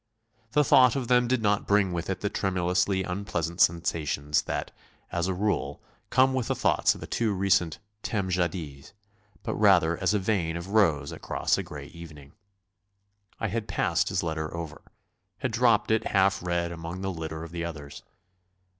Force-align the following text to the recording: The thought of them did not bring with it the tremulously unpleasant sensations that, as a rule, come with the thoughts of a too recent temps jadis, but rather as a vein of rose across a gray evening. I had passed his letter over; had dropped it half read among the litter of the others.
The 0.53 0.63
thought 0.63 0.95
of 0.95 1.09
them 1.09 1.27
did 1.27 1.43
not 1.43 1.67
bring 1.67 1.93
with 1.93 2.09
it 2.09 2.21
the 2.21 2.29
tremulously 2.31 3.03
unpleasant 3.03 3.61
sensations 3.61 4.41
that, 4.41 4.71
as 5.11 5.27
a 5.27 5.33
rule, 5.35 5.79
come 6.09 6.33
with 6.33 6.47
the 6.47 6.55
thoughts 6.55 6.95
of 6.95 7.03
a 7.03 7.05
too 7.05 7.31
recent 7.35 7.77
temps 8.01 8.33
jadis, 8.33 8.93
but 9.43 9.53
rather 9.53 9.99
as 9.99 10.15
a 10.15 10.17
vein 10.17 10.57
of 10.57 10.69
rose 10.69 11.11
across 11.11 11.55
a 11.55 11.61
gray 11.61 11.85
evening. 11.85 12.31
I 13.39 13.49
had 13.49 13.67
passed 13.67 14.09
his 14.09 14.23
letter 14.23 14.51
over; 14.57 14.81
had 15.37 15.51
dropped 15.51 15.91
it 15.91 16.07
half 16.07 16.41
read 16.41 16.71
among 16.71 17.01
the 17.01 17.11
litter 17.13 17.43
of 17.43 17.51
the 17.51 17.63
others. 17.63 18.01